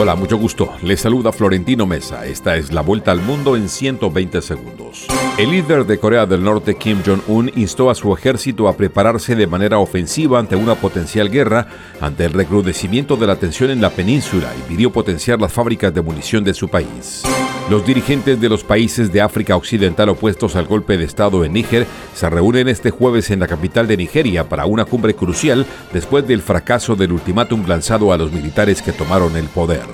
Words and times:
Hola, 0.00 0.14
mucho 0.14 0.36
gusto. 0.38 0.70
Les 0.84 1.00
saluda 1.00 1.32
Florentino 1.32 1.84
Mesa. 1.84 2.24
Esta 2.24 2.54
es 2.54 2.72
la 2.72 2.82
vuelta 2.82 3.10
al 3.10 3.20
mundo 3.20 3.56
en 3.56 3.68
120 3.68 4.40
segundos. 4.42 5.08
El 5.36 5.50
líder 5.50 5.86
de 5.86 5.98
Corea 5.98 6.24
del 6.24 6.44
Norte, 6.44 6.76
Kim 6.76 7.02
Jong-un, 7.04 7.50
instó 7.56 7.90
a 7.90 7.96
su 7.96 8.14
ejército 8.14 8.68
a 8.68 8.76
prepararse 8.76 9.34
de 9.34 9.48
manera 9.48 9.80
ofensiva 9.80 10.38
ante 10.38 10.54
una 10.54 10.76
potencial 10.76 11.28
guerra 11.28 11.66
ante 12.00 12.26
el 12.26 12.32
recrudecimiento 12.32 13.16
de 13.16 13.26
la 13.26 13.34
tensión 13.34 13.70
en 13.70 13.80
la 13.80 13.90
península 13.90 14.52
y 14.56 14.68
pidió 14.68 14.92
potenciar 14.92 15.40
las 15.40 15.52
fábricas 15.52 15.92
de 15.92 16.00
munición 16.00 16.44
de 16.44 16.54
su 16.54 16.68
país. 16.68 17.24
Los 17.70 17.84
dirigentes 17.84 18.40
de 18.40 18.48
los 18.48 18.64
países 18.64 19.12
de 19.12 19.20
África 19.20 19.54
Occidental 19.54 20.08
opuestos 20.08 20.56
al 20.56 20.66
golpe 20.66 20.96
de 20.96 21.04
Estado 21.04 21.44
en 21.44 21.52
Níger 21.52 21.86
se 22.14 22.30
reúnen 22.30 22.66
este 22.66 22.90
jueves 22.90 23.30
en 23.30 23.40
la 23.40 23.46
capital 23.46 23.86
de 23.86 23.98
Nigeria 23.98 24.48
para 24.48 24.64
una 24.64 24.86
cumbre 24.86 25.14
crucial 25.14 25.66
después 25.92 26.26
del 26.26 26.40
fracaso 26.40 26.96
del 26.96 27.12
ultimátum 27.12 27.66
lanzado 27.66 28.10
a 28.10 28.16
los 28.16 28.32
militares 28.32 28.80
que 28.80 28.92
tomaron 28.92 29.36
el 29.36 29.48
poder. 29.48 29.84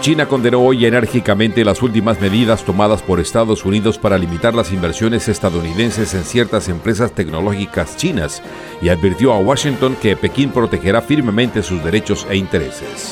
China 0.00 0.26
condenó 0.26 0.60
hoy 0.60 0.86
enérgicamente 0.86 1.64
las 1.64 1.82
últimas 1.82 2.20
medidas 2.20 2.62
tomadas 2.62 3.02
por 3.02 3.18
Estados 3.18 3.64
Unidos 3.64 3.98
para 3.98 4.16
limitar 4.16 4.54
las 4.54 4.70
inversiones 4.70 5.26
estadounidenses 5.26 6.14
en 6.14 6.22
ciertas 6.22 6.68
empresas 6.68 7.10
tecnológicas 7.10 7.96
chinas 7.96 8.44
y 8.80 8.90
advirtió 8.90 9.32
a 9.32 9.40
Washington 9.40 9.96
que 10.00 10.14
Pekín 10.14 10.50
protegerá 10.50 11.02
firmemente 11.02 11.64
sus 11.64 11.82
derechos 11.82 12.28
e 12.30 12.36
intereses. 12.36 13.10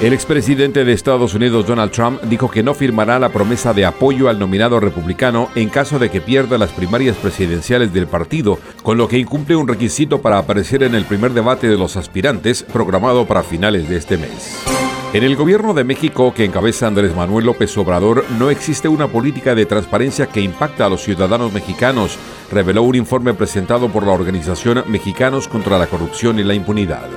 El 0.00 0.12
expresidente 0.12 0.84
de 0.84 0.92
Estados 0.92 1.34
Unidos 1.34 1.66
Donald 1.66 1.90
Trump 1.90 2.22
dijo 2.22 2.48
que 2.48 2.62
no 2.62 2.72
firmará 2.72 3.18
la 3.18 3.30
promesa 3.30 3.74
de 3.74 3.84
apoyo 3.84 4.28
al 4.28 4.38
nominado 4.38 4.78
republicano 4.78 5.48
en 5.56 5.68
caso 5.70 5.98
de 5.98 6.08
que 6.08 6.20
pierda 6.20 6.56
las 6.56 6.70
primarias 6.70 7.16
presidenciales 7.16 7.92
del 7.92 8.06
partido, 8.06 8.60
con 8.84 8.96
lo 8.96 9.08
que 9.08 9.18
incumple 9.18 9.56
un 9.56 9.66
requisito 9.66 10.22
para 10.22 10.38
aparecer 10.38 10.84
en 10.84 10.94
el 10.94 11.04
primer 11.04 11.32
debate 11.32 11.66
de 11.66 11.76
los 11.76 11.96
aspirantes 11.96 12.62
programado 12.62 13.26
para 13.26 13.42
finales 13.42 13.88
de 13.88 13.96
este 13.96 14.18
mes. 14.18 14.62
En 15.12 15.24
el 15.24 15.34
gobierno 15.34 15.74
de 15.74 15.82
México 15.82 16.32
que 16.32 16.44
encabeza 16.44 16.86
Andrés 16.86 17.16
Manuel 17.16 17.46
López 17.46 17.76
Obrador 17.76 18.24
no 18.38 18.50
existe 18.50 18.86
una 18.86 19.08
política 19.08 19.56
de 19.56 19.66
transparencia 19.66 20.26
que 20.26 20.40
impacta 20.40 20.86
a 20.86 20.90
los 20.90 21.02
ciudadanos 21.02 21.52
mexicanos, 21.52 22.16
reveló 22.52 22.84
un 22.84 22.94
informe 22.94 23.34
presentado 23.34 23.88
por 23.88 24.06
la 24.06 24.12
organización 24.12 24.84
Mexicanos 24.86 25.48
contra 25.48 25.76
la 25.76 25.88
Corrupción 25.88 26.38
y 26.38 26.44
la 26.44 26.54
Impunidad. 26.54 27.08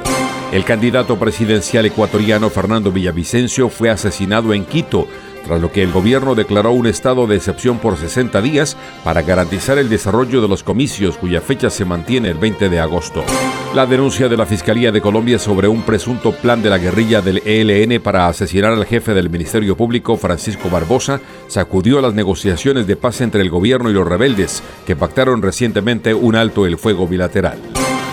El 0.52 0.66
candidato 0.66 1.18
presidencial 1.18 1.86
ecuatoriano 1.86 2.50
Fernando 2.50 2.92
Villavicencio 2.92 3.70
fue 3.70 3.90
asesinado 3.90 4.54
en 4.54 4.66
Quito, 4.66 5.08
tras 5.46 5.62
lo 5.62 5.72
que 5.72 5.82
el 5.82 5.94
gobierno 5.94 6.36
declaró 6.36 6.72
un 6.72 6.88
estado 6.88 7.26
de 7.26 7.38
excepción 7.38 7.80
por 7.80 7.96
60 7.96 8.42
días 8.42 8.76
para 9.06 9.22
garantizar 9.22 9.78
el 9.78 9.88
desarrollo 9.88 10.42
de 10.42 10.50
los 10.50 10.62
comicios 10.62 11.18
cuya 11.18 11.40
fecha 11.40 11.70
se 11.70 11.86
mantiene 11.86 12.30
el 12.32 12.38
20 12.38 12.68
de 12.68 12.80
agosto. 12.82 13.24
La 13.74 13.86
denuncia 13.86 14.28
de 14.28 14.36
la 14.36 14.46
Fiscalía 14.46 14.92
de 14.92 15.00
Colombia 15.00 15.40
sobre 15.40 15.70
un 15.70 15.84
presunto 15.84 16.34
plan 16.34 16.62
de 16.62 16.70
la 16.70 16.80
guerrilla 16.80 17.22
del 17.22 17.42
ELN 17.46 18.02
para 18.02 18.28
asesinar 18.28 18.74
al 18.74 18.86
jefe 18.86 19.14
del 19.14 19.30
Ministerio 19.30 19.78
Público, 19.78 20.18
Francisco 20.18 20.70
Barbosa, 20.70 21.22
sacudió 21.48 22.02
las 22.02 22.14
negociaciones 22.14 22.88
de 22.88 22.98
paz 22.98 23.22
entre 23.22 23.42
el 23.42 23.50
gobierno 23.50 23.90
y 23.90 23.94
los 23.94 24.06
rebeldes, 24.06 24.62
que 24.86 24.98
pactaron 24.98 25.42
recientemente 25.42 26.14
un 26.14 26.36
alto 26.36 26.66
el 26.66 26.78
fuego 26.78 27.08
bilateral. 27.08 27.58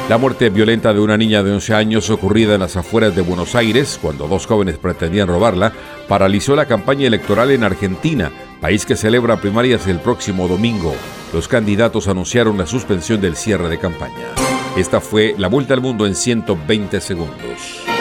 La 0.08 0.16
muerte 0.16 0.48
violenta 0.48 0.94
de 0.94 1.00
una 1.00 1.18
niña 1.18 1.42
de 1.42 1.52
11 1.52 1.74
años 1.74 2.08
ocurrida 2.08 2.54
en 2.54 2.60
las 2.60 2.78
afueras 2.78 3.14
de 3.14 3.20
Buenos 3.20 3.54
Aires, 3.54 3.98
cuando 4.00 4.26
dos 4.26 4.46
jóvenes 4.46 4.78
pretendían 4.78 5.28
robarla, 5.28 5.74
paralizó 6.08 6.56
la 6.56 6.64
campaña 6.64 7.06
electoral 7.06 7.50
en 7.50 7.62
Argentina, 7.62 8.32
país 8.58 8.86
que 8.86 8.96
celebra 8.96 9.38
primarias 9.38 9.86
el 9.86 10.00
próximo 10.00 10.48
domingo. 10.48 10.94
Los 11.34 11.46
candidatos 11.46 12.08
anunciaron 12.08 12.56
la 12.56 12.64
suspensión 12.64 13.20
del 13.20 13.36
cierre 13.36 13.68
de 13.68 13.78
campaña. 13.78 14.28
Esta 14.78 15.02
fue 15.02 15.34
la 15.36 15.48
vuelta 15.48 15.74
al 15.74 15.82
mundo 15.82 16.06
en 16.06 16.14
120 16.14 17.02
segundos. 17.02 17.97